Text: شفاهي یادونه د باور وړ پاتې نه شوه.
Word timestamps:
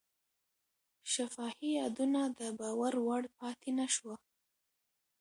شفاهي 1.13 1.69
یادونه 1.79 2.21
د 2.39 2.41
باور 2.59 2.93
وړ 3.05 3.23
پاتې 3.37 3.69
نه 3.79 3.87
شوه. 3.95 4.15